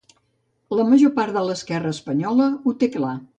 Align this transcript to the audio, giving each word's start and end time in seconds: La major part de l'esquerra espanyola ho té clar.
La 0.79 0.85
major 0.93 1.13
part 1.19 1.35
de 1.39 1.43
l'esquerra 1.49 1.93
espanyola 1.97 2.49
ho 2.65 2.75
té 2.83 2.91
clar. 2.97 3.15